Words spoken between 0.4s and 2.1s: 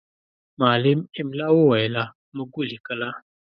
معلم املا وویله،